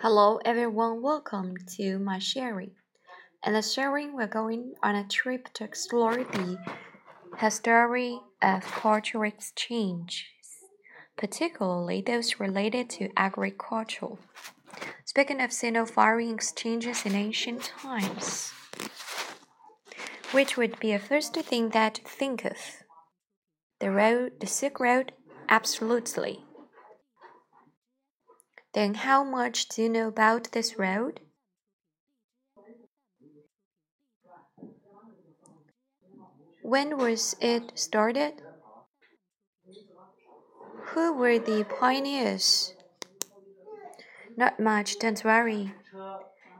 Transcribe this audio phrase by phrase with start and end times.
[0.00, 2.70] Hello everyone, welcome to my sharing.
[3.44, 6.58] In the sharing, we're going on a trip to explore the
[7.38, 10.24] history of cultural exchanges,
[11.16, 14.16] particularly those related to agriculture.
[15.04, 18.52] Speaking of Sino-foreign exchanges in ancient times,
[20.32, 22.56] which would be a first thing that to think of?
[23.80, 25.12] The road, the Silk Road,
[25.48, 26.44] absolutely.
[28.72, 31.20] Then how much do you know about this road?
[36.62, 38.42] When was it started?
[40.92, 42.74] Who were the pioneers?
[44.36, 45.74] Not much, don't worry.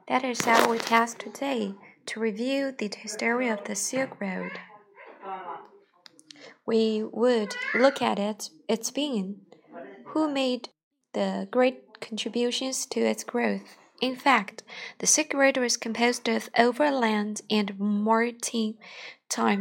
[0.09, 1.75] That is our task today
[2.07, 4.53] to review the history of the Silk Road.
[6.67, 9.43] We would look at it, its being,
[10.07, 10.71] who made
[11.13, 13.77] the great contributions to its growth.
[14.01, 14.63] In fact,
[14.99, 18.75] the Road was composed of overland and maritime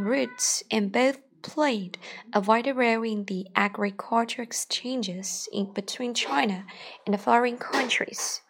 [0.00, 1.98] routes, and both played
[2.32, 6.64] a vital role in the agricultural exchanges in between China
[7.06, 8.40] and the foreign countries,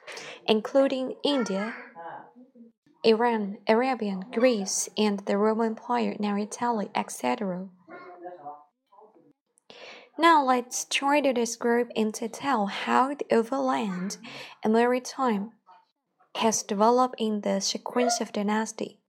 [0.47, 1.75] including India,
[3.03, 7.69] Iran, Arabia, Greece, and the Roman Empire, now Italy, etc.
[10.21, 14.19] Now let's try to describe in detail how the overland
[14.63, 15.53] and maritime
[16.35, 19.01] has developed in the sequence of dynasty.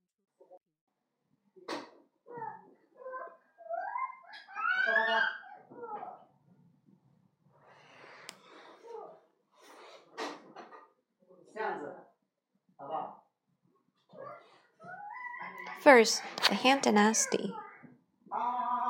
[15.81, 17.53] First, the Han Dynasty.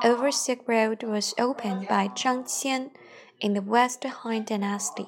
[0.03, 2.89] Over Silk Road was opened by Zhang Qian
[3.39, 5.07] in the West Han Dynasty.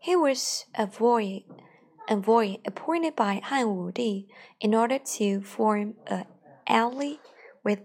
[0.00, 0.88] He was a
[2.08, 4.26] envoy, appointed by Han Wudi
[4.60, 6.24] in order to form an
[6.66, 7.18] ally
[7.62, 7.82] with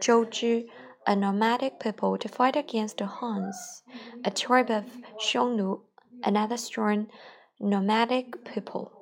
[0.00, 0.66] Zhou Zhi,
[1.06, 3.84] a nomadic people, to fight against the Huns,
[4.24, 4.84] a tribe of
[5.22, 5.80] Xiongnu,
[6.24, 7.06] another strong
[7.60, 8.99] nomadic people.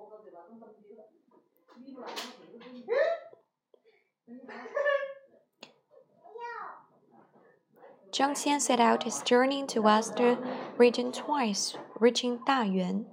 [8.19, 10.39] Zhang Qian set out his journey to western
[10.77, 13.05] region twice, reaching Dayuan.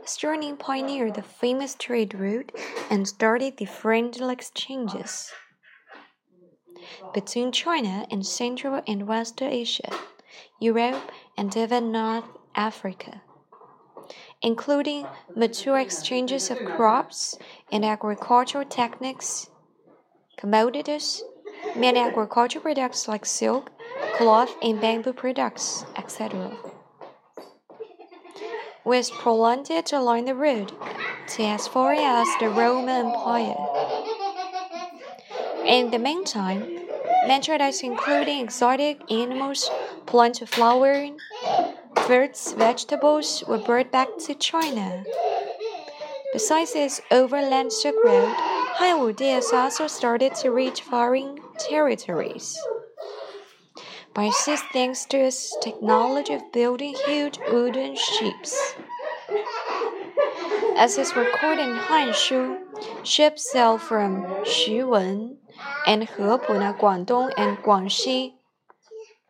[0.00, 2.50] His journey pioneered the famous trade route
[2.88, 5.30] and started the friendly exchanges
[7.12, 9.92] between China and Central and Western Asia,
[10.62, 13.20] Europe, and even North Africa,
[14.40, 17.36] including mature exchanges of crops
[17.70, 19.50] and agricultural techniques,
[20.38, 21.22] commodities,
[21.76, 23.75] many agricultural products like silk,
[24.16, 26.56] cloth and bamboo products, etc.
[28.84, 30.72] Was prolonged along the road
[31.28, 33.56] to as far as the Roman Empire.
[35.64, 36.86] In the meantime,
[37.26, 39.70] merchandise including exotic animals,
[40.06, 41.10] plants, flowers,
[42.06, 45.04] fruits, vegetables were brought back to China.
[46.32, 48.32] Besides its overland Silk Road,
[48.78, 52.58] Han Wudi has also started to reach foreign territories
[54.16, 54.30] by
[54.72, 58.74] thanks to its technology of building huge wooden ships.
[60.74, 62.56] As is recorded in Hanshu,
[63.04, 65.36] ships sail from Xuwen
[65.86, 68.32] and Hepu, Guangdong, and Guangxi,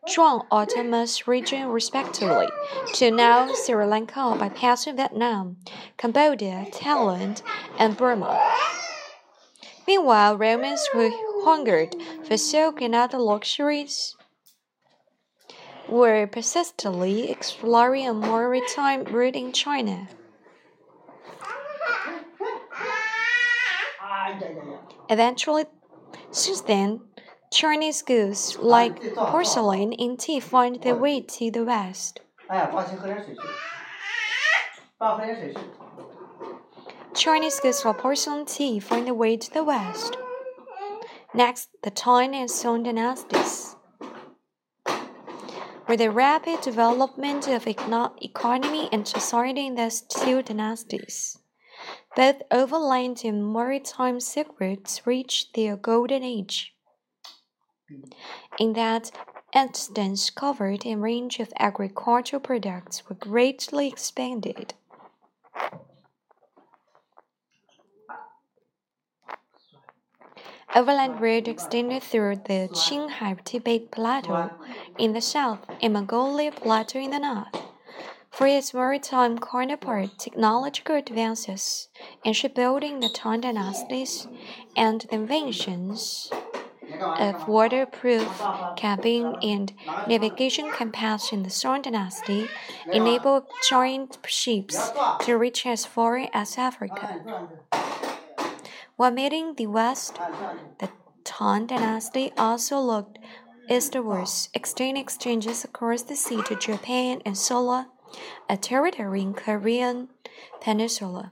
[0.07, 2.47] Zhuang Autonomous Region respectively,
[2.93, 5.57] to now Sri Lanka by passing Vietnam,
[5.97, 7.41] Cambodia, Thailand,
[7.77, 8.39] and Burma.
[9.85, 11.11] Meanwhile, Romans who
[11.43, 11.93] hungered
[12.23, 14.15] for silk and other luxuries
[15.89, 20.07] were persistently exploring a maritime route in China.
[25.09, 25.65] Eventually,
[26.31, 27.01] since then,
[27.51, 32.19] Chinese goods like porcelain and tea find their way to the West.
[37.15, 40.17] Chinese goods like porcelain tea find their way to the West.
[41.33, 43.76] Next, the Tang and Song dynasties.
[45.87, 51.39] With the rapid development of economy and society in these two dynasties,
[52.13, 56.75] both overland and maritime silk routes reached their golden age.
[58.59, 59.11] In that
[59.53, 64.73] instance, covered and range of agricultural products were greatly expanded.
[70.75, 74.51] Overland road extended through the Qinghai Tibet Plateau
[74.99, 77.55] in the south and Mongolia Plateau in the north.
[78.29, 81.89] For its maritime counterpart, technological advances
[82.23, 84.27] in shipbuilding the Tang dynasties
[84.75, 86.29] and the inventions
[87.19, 88.29] of waterproof
[88.75, 89.73] cabin and
[90.07, 92.47] navigation compass in the Song dynasty
[92.91, 94.91] enabled giant ships
[95.21, 97.23] to reach as far as Africa.
[98.97, 100.15] While meeting the west,
[100.79, 100.89] the
[101.23, 103.17] Tang dynasty also looked
[103.69, 107.89] eastwards, extending exchanges across the sea to Japan and Silla,
[108.49, 110.09] a territory in Korean
[110.59, 111.31] peninsula.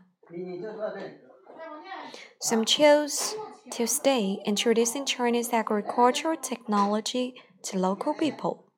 [2.39, 3.35] Some chose
[3.71, 8.71] to stay, introducing Chinese agricultural technology to local people.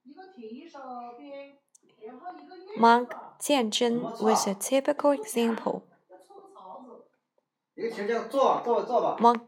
[2.77, 5.85] Monk Jianzhen was a typical example.
[7.77, 9.41] Monk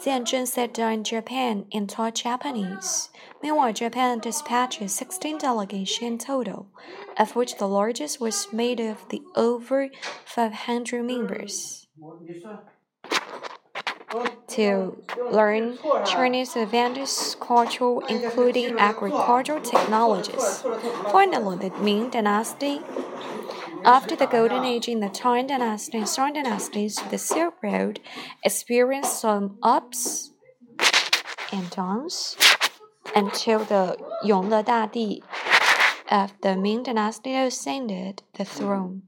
[0.00, 3.10] Jianzhen settled in Japan and taught Japanese.
[3.42, 6.68] Meanwhile, Japan dispatched 16 delegations in total,
[7.18, 9.88] of which the largest was made of the over
[10.24, 11.88] 500 members.
[14.48, 20.62] To learn Chinese advanced culture, including agricultural technologies.
[21.10, 22.82] Finally, the Ming Dynasty
[23.84, 28.00] after the Golden Age in the Tang Dynasty and Song dynasties, the Silk Road
[28.44, 30.32] experienced some ups
[31.52, 32.36] and downs
[33.16, 35.20] until the Yongle Dadi
[36.10, 39.02] of the Ming Dynasty ascended the throne.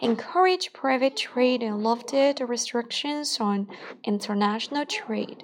[0.00, 3.68] Encouraged private trade and lifted restrictions on
[4.04, 5.42] international trade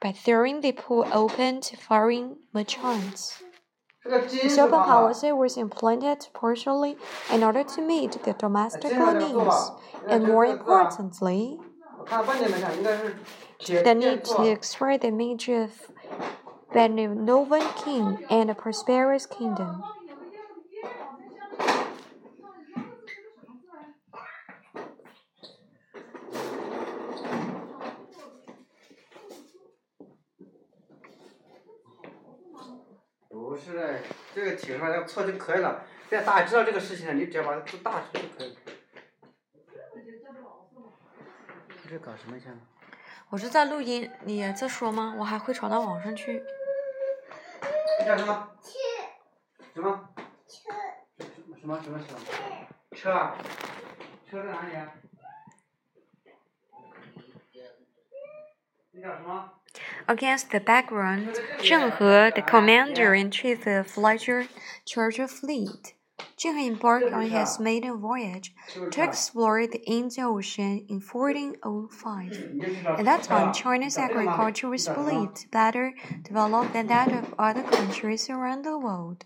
[0.00, 3.42] by throwing the pool open to foreign merchants.
[4.04, 6.96] This open policy was implemented partially
[7.30, 9.70] in order to meet the domestic needs,
[10.08, 11.58] and more importantly,
[13.58, 15.90] the need to express the image of
[16.72, 19.82] benevolent king and a prosperous kingdom.
[33.60, 34.00] 是的，
[34.34, 35.84] 这个题上要错就可以了。
[36.08, 38.60] 现在大家知道这个事情了，你只要把它做大就可以了。
[41.88, 42.56] 这搞什么去了？
[43.28, 45.14] 我是在录音，你在说吗？
[45.18, 46.42] 我还会传到网上去。
[48.00, 48.50] 你叫什么？
[49.74, 50.08] 什么？
[50.48, 50.72] 车。
[51.60, 52.96] 什么什么车？
[52.96, 53.36] 车啊？
[54.28, 54.94] 车在哪里啊？
[58.92, 59.59] 你叫什么
[60.08, 64.48] ？Against the background, Zheng He, the commander-in-chief of larger
[64.84, 65.94] charter fleet,
[66.36, 68.52] Zheng He embarked on his maiden voyage
[68.90, 72.98] to explore the Indian Ocean in 1405.
[72.98, 78.64] At that time, China's agriculture was believed better developed than that of other countries around
[78.64, 79.24] the world.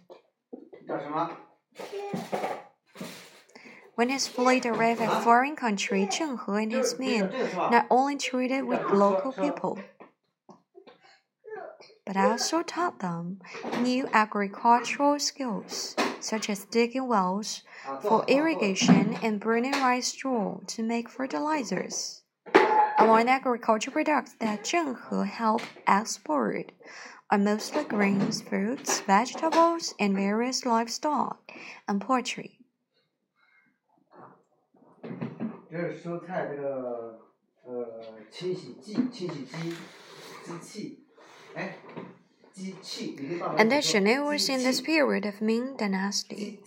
[3.95, 8.65] When his fleet arrived at foreign country, Zheng He and his men not only traded
[8.65, 9.79] with local people,
[12.06, 13.40] but also taught them
[13.82, 17.62] new agricultural skills, such as digging wells
[18.02, 22.24] for irrigation and burning rice straw to make fertilizers.
[22.98, 26.72] Among agricultural products that Zheng He helped export
[27.32, 31.52] are mostly grains, fruits, vegetables, and various livestock
[31.88, 32.60] and poultry.
[35.72, 37.20] 这是蔬菜这个
[37.64, 38.02] 呃
[38.32, 39.76] 清洗剂、清洗机、
[40.44, 41.03] 机器。
[43.59, 46.61] Additionally, it was in this period of Ming Dynasty.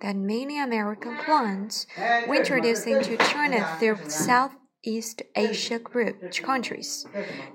[0.00, 1.86] That many American plants
[2.26, 7.06] were introduced into China through Southeast Asia group countries.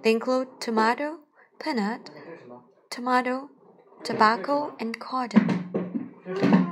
[0.04, 1.20] They include tomato,
[1.60, 2.10] peanut,
[2.90, 3.50] tomato,
[4.04, 6.12] tobacco, and cotton.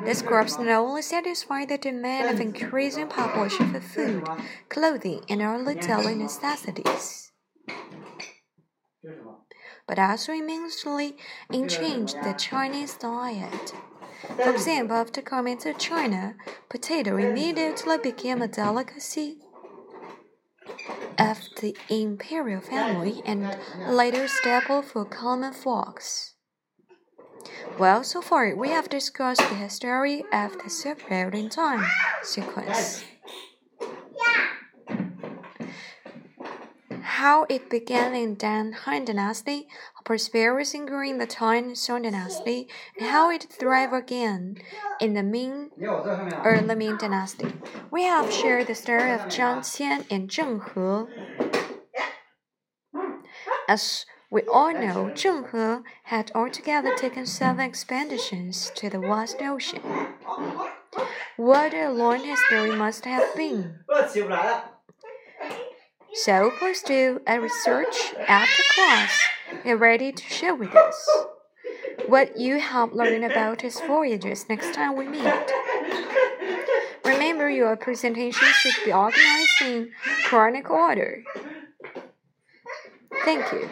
[0.06, 4.28] These crops not only satisfy the demand of increasing population for food,
[4.70, 7.33] clothing, and other daily necessities
[9.88, 11.18] but also immensely
[11.68, 13.74] changed the Chinese diet.
[14.36, 16.36] For example, after coming to China,
[16.70, 19.38] potato immediately became a delicacy
[21.20, 26.36] of the imperial family and later staple for common folks.
[27.78, 31.86] Well, so far we have discussed the history of the Road time
[32.24, 33.04] sequence.
[37.24, 39.66] How it began in Dan Han Dynasty,
[39.96, 42.68] how prosperous grew in the Tang Song Dynasty,
[43.00, 44.58] and how it thrived again
[45.00, 45.72] in the Ming
[46.44, 47.48] early Ming Dynasty.
[47.90, 50.84] We have shared the story of Zhang Qian and Zheng He,
[53.70, 59.82] as We all know Zheng He had altogether taken seven expeditions to the vast ocean.
[61.38, 63.80] What a long history must have been.
[66.14, 69.20] So please do a research after class
[69.66, 71.10] and ready to share with us
[72.08, 75.52] what you have learned about his voyages next time we meet.
[77.04, 79.92] Remember, your presentation should be organized in
[80.26, 81.24] chronic order.
[83.26, 83.70] Thank you.